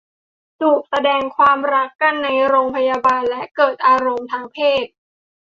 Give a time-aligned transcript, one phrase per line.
[0.61, 4.85] จูบแสดงความรักกันในโรงพยาบาลและเกิดอารมณ์ทางเพศ